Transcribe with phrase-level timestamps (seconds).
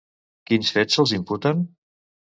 [0.51, 1.65] Quins fets se'ls imputen?